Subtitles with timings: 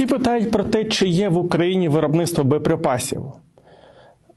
[0.00, 3.22] Всі питають про те, чи є в Україні виробництво боєприпасів.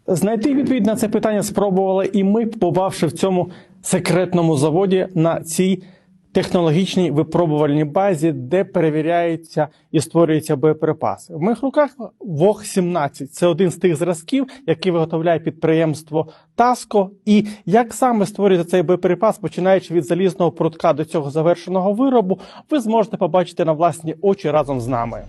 [0.07, 3.50] Знайти відповідь на це питання спробували і ми, побувавши в цьому
[3.81, 5.84] секретному заводі на цій
[6.31, 11.36] технологічній випробувальній базі, де перевіряються і створюються боєприпаси.
[11.36, 17.11] В моїх руках ВОГ-17 це один з тих зразків, які виготовляє підприємство Таско.
[17.25, 22.39] І як саме створюється цей боєприпас, починаючи від залізного прутка до цього завершеного виробу,
[22.70, 25.23] ви зможете побачити на власні очі разом з нами.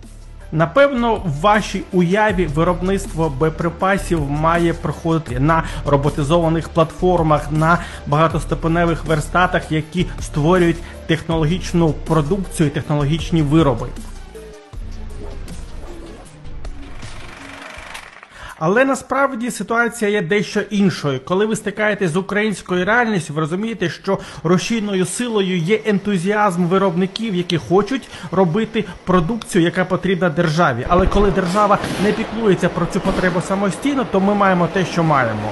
[0.55, 10.05] Напевно, в вашій уяві виробництво боєприпасів має проходити на роботизованих платформах, на багатостепеневих верстатах, які
[10.19, 13.87] створюють технологічну продукцію і технологічні вироби.
[18.59, 21.19] Але насправді ситуація є дещо іншою.
[21.25, 27.57] Коли ви стикаєтесь з українською реальністю, ви розумієте, що рушійною силою є ентузіазм виробників, які
[27.57, 30.85] хочуть робити продукцію, яка потрібна державі.
[30.89, 35.51] Але коли держава не піклується про цю потребу самостійно, то ми маємо те, що маємо.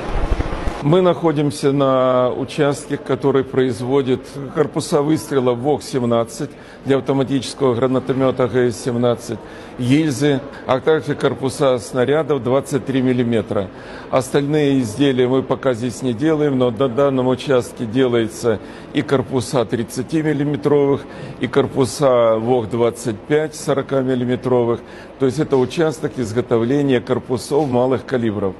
[0.83, 4.19] Мы находимся на участке, который производит
[4.53, 6.49] корпуса выстрела ВОК-17
[6.83, 9.37] для автоматического гранатомета ГС-17,
[9.79, 13.69] гильзы, а также корпуса снарядов 23 мм.
[14.11, 18.59] Остальные изделия мы пока здесь не делаем, но на данном участке делается
[18.93, 21.03] и корпуса 30 миллиметровых,
[21.39, 24.81] и корпуса ВОК-25 40 миллиметровых.
[25.17, 28.53] То есть это участок изготовления корпусов малых калибров.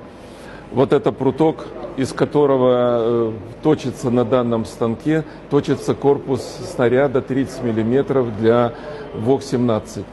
[0.72, 6.42] Вот это пруток, из которого э, точится на данном станке, точится корпус
[6.74, 8.74] снаряда 30 мм для
[9.16, 10.04] ВОК-17.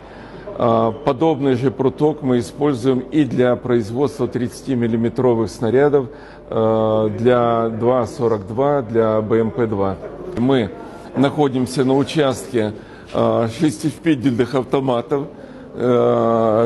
[0.58, 6.08] А, Подобный же пруток мы используем и для производства 30-миллиметровых снарядов
[6.48, 9.96] э, для 2.42, для БМП-2.
[10.38, 10.70] Мы
[11.16, 12.74] находимся на участке
[13.14, 15.26] э, шестивпедельных автоматов,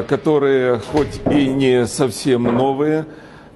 [0.09, 3.05] которые хоть и не совсем новые,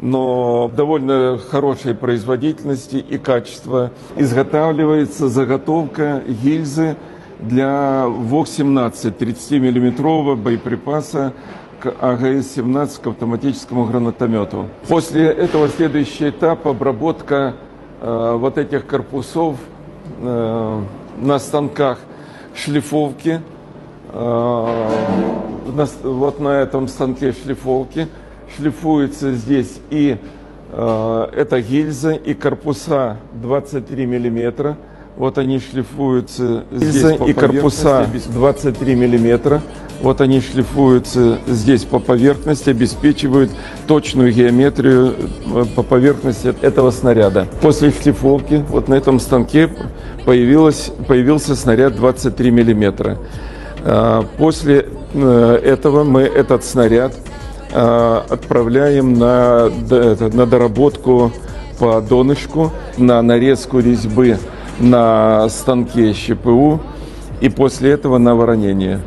[0.00, 3.90] но довольно хорошей производительности и качества.
[4.16, 6.96] Изготавливается заготовка гильзы
[7.40, 11.32] для ВОК-17 30-миллиметрового боеприпаса
[11.80, 14.66] к АГС-17 к автоматическому гранатомету.
[14.88, 17.54] После этого следующий этап обработка
[18.00, 19.56] э, вот этих корпусов
[20.20, 20.80] э,
[21.20, 21.98] на станках
[22.54, 23.40] шлифовки.
[24.12, 24.88] Э,
[25.72, 28.08] на вот на этом станке шлифовки
[28.56, 30.16] шлифуется здесь и
[30.72, 34.76] э, эта гильза, и корпуса 23 миллиметра.
[35.16, 39.60] Вот они шлифуются здесь и корпуса 23 миллиметра.
[40.00, 43.50] Вот они шлифуются здесь по поверхности, обеспечивают
[43.88, 45.14] точную геометрию
[45.54, 47.48] э, по поверхности этого снаряда.
[47.60, 49.70] После шлифовки вот на этом станке
[50.24, 53.18] появилось, появился снаряд 23 миллиметра.
[53.84, 57.37] А, После э, этого мы этот снаряд э,
[57.72, 61.32] отправляем на, на доработку
[61.78, 64.38] по донышку, на нарезку резьбы
[64.80, 66.80] на станке ЩПУ
[67.40, 69.00] и после этого на воронение.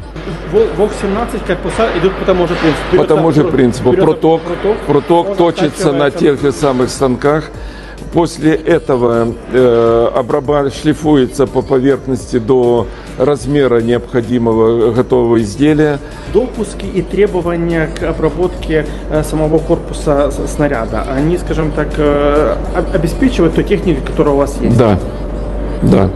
[0.52, 2.98] ВОГ-17 корпуса идут по тому же принципу.
[2.98, 3.94] По тому же принципу.
[3.94, 4.42] Проток,
[4.88, 7.50] проток точится на тех же самых станках.
[8.14, 12.88] После этого э, обраба- шлифуется по поверхности до
[13.26, 16.00] размера необходимого готового изделия.
[16.34, 23.56] Допуски и требования к обработке э, самого корпуса снаряда, они, скажем так, э, об- обеспечивают
[23.56, 24.78] ту технику, которая у вас есть?
[24.78, 24.98] Да,
[25.84, 26.10] да.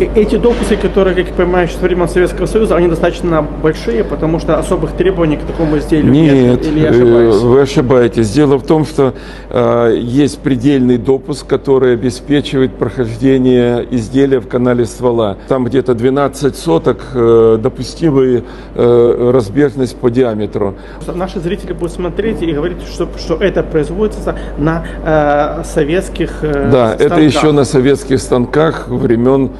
[0.00, 4.02] Э, Эти допуски, которые, как я понимаю, еще со времен Советского Союза, они достаточно большие,
[4.02, 7.36] потому что особых требований к такому изделию Нет, Или я э, ошибаюсь?
[7.36, 8.30] вы ошибаетесь.
[8.30, 9.14] Дело в том, что
[9.50, 15.36] э, есть предельный допуск, который обеспечивает прохождение изделия в канале ствола.
[15.48, 18.42] Там где-то 12 соток э, допустимая
[18.74, 20.74] э, разбежность по диаметру.
[21.14, 26.94] Наши зрители будут смотреть и говорить, что, что это производится на э, советских э, Да,
[26.94, 27.20] это станках.
[27.26, 29.50] еще на советских станках времен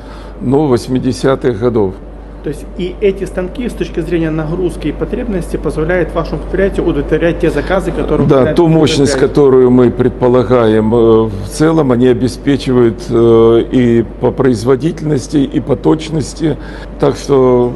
[0.40, 1.94] ну, 80-х годов.
[2.42, 7.40] То есть и эти станки с точки зрения нагрузки и потребности позволяют вашему предприятию удовлетворять
[7.40, 13.64] те заказы, которые Да, ту мощность, которую мы предполагаем, э, в целом они обеспечивают э,
[13.70, 16.56] и по производительности, и по точности.
[16.98, 17.74] Так что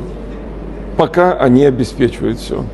[0.96, 2.64] пока они обеспечивают все.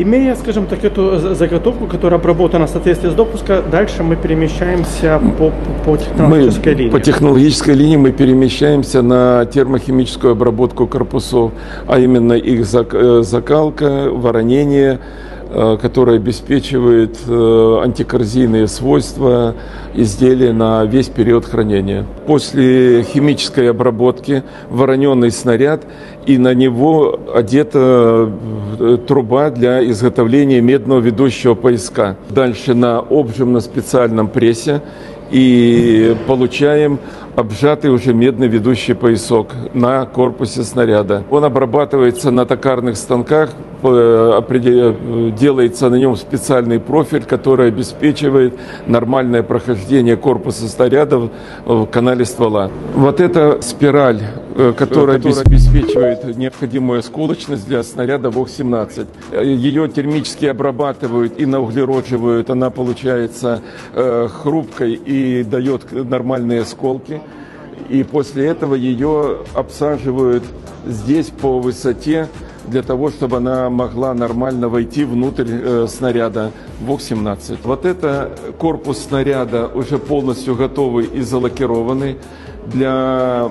[0.00, 5.20] Имея, скажем так, эту за- заготовку, которая обработана в соответствии с допуска, дальше мы перемещаемся
[5.36, 5.52] по, по,
[5.84, 6.90] по Мы технологической линии.
[6.90, 11.50] по технологической линии мы перемещаемся на термохимическую обработку корпусов,
[11.88, 15.00] а именно их э, закалка, воронение,
[15.50, 19.56] э, который обеспечивает э, антикоррозийные свойства
[19.94, 22.04] изделия на весь период хранения.
[22.26, 25.82] После химической обработки вороненный снаряд
[26.28, 28.30] и на него одета
[28.78, 32.16] э, труба для изготовления медного ведущего пояска.
[32.28, 34.82] Дальше на обжим на специальном прессе
[35.30, 36.98] и получаем
[37.34, 41.22] обжатый уже медный ведущий поясок на корпусе снаряда.
[41.30, 43.50] Он обрабатывается на токарных станках,
[43.82, 48.54] э, э, делается на нем специальный профиль, который обеспечивает
[48.86, 51.30] нормальное прохождение корпуса снаряда
[51.64, 52.70] в- канале ствола.
[52.94, 54.20] Вот эта спираль,
[54.76, 59.06] которая обес- обеспечивает необходимую осколочность для снаряда ВОК-17.
[59.30, 62.50] Э, Ее термически обрабатывают и науглеродживают.
[62.50, 63.62] Она получается
[63.94, 67.20] э, хрупкой и дает нормальные осколки.
[67.88, 70.42] И после этого ее обсаживают
[70.86, 72.28] здесь по высоте
[72.66, 76.50] для того, чтобы она могла нормально войти внутрь э, снаряда
[76.80, 77.58] ВОК-17.
[77.62, 82.16] Вот это корпус снаряда уже полностью готовый и залакированный
[82.72, 83.50] для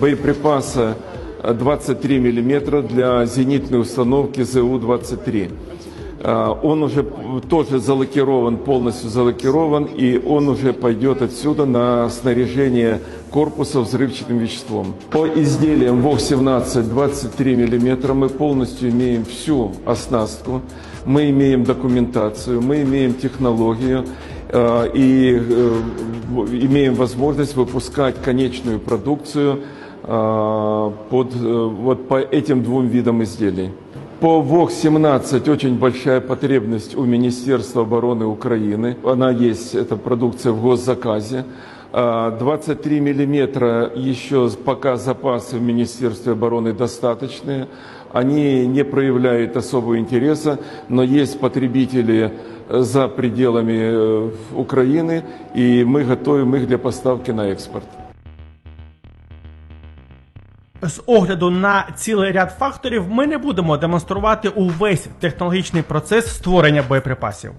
[0.00, 0.96] боеприпаса
[1.42, 5.52] 23 миллиметра для зенитной установки ЗУ-23.
[6.22, 7.06] А, Он уже
[7.48, 13.00] тоже залакирован, полностью залакирован, и он уже пойдет отсюда на снаряжение
[13.30, 14.94] корпуса взрывчатым веществом.
[15.10, 20.62] По изделиям ВОК-17 23 мм мы полностью имеем всю оснастку,
[21.04, 24.04] мы имеем документацию, мы имеем технологию,
[24.52, 25.80] и э,
[26.52, 29.60] имеем возможность выпускать конечную продукцию
[30.02, 33.72] э, под, э, вот по этим двум видам изделий.
[34.20, 38.96] По ВОК-17 очень большая потребность у Министерства обороны Украины.
[39.04, 41.44] Она есть, эта продукция в госзаказе.
[41.92, 47.68] А, 23 миллиметра еще пока запасы в Министерстве обороны достаточные.
[48.12, 50.58] Они не проявляют особого интереса,
[50.88, 55.23] но есть потребители э, за пределами э, Украины,
[55.55, 57.83] и мы готовим их для поставки на экспорт.
[60.81, 67.51] З огляду на цілий ряд факторів ми не будемо демонструвати увесь технологічний процес створення боєприпасів.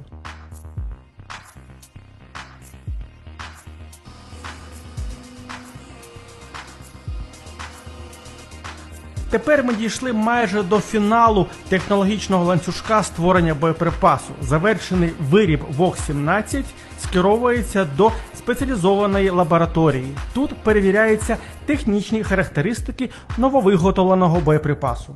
[9.29, 14.31] Тепер ми дійшли майже до фіналу технологічного ланцюжка створення боєприпасу.
[14.41, 16.63] Завершений виріб ВОК-17
[17.03, 20.07] скеровується до спеціалізованої лабораторії.
[20.33, 25.15] Тут перевіряються технічні характеристики нововиготовленого боєприпасу.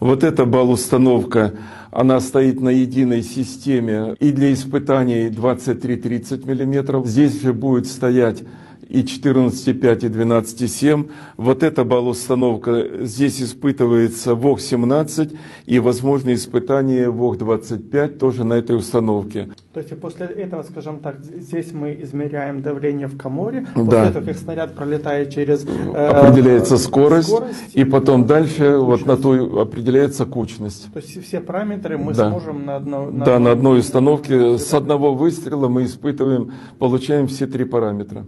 [0.00, 1.52] Вот эта балл-установка,
[1.90, 7.06] она стоит на единой системе и для испытаний 23-30 мм.
[7.06, 8.42] Здесь же будет стоять
[8.88, 11.10] и 14,5 и 12,7.
[11.36, 15.36] Вот эта балл-установка, здесь испытывается ВОК-17
[15.66, 19.48] и возможно испытание ВОК-25 тоже на этой установке.
[19.72, 23.66] То есть после этого, скажем так, здесь мы измеряем давление в коморе.
[23.74, 23.82] Да.
[23.84, 25.64] После этого, как снаряд пролетает через...
[25.66, 30.92] э, Определяется скорость, скорость и потом дальше вот на ту определяется кучность.
[30.92, 32.30] То есть все параметры мы Да.
[32.30, 37.46] сможем на, одно, на Да, на одной установке с одного выстрела мы испытываем, получаем все
[37.46, 38.24] три параметра.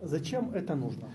[0.00, 1.08] Зачем это нужно?